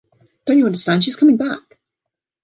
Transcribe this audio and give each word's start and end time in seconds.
Don't 0.45 0.57
you 0.57 0.65
understand, 0.65 1.03
she's 1.03 1.15
coming 1.15 1.37
back! 1.37 1.77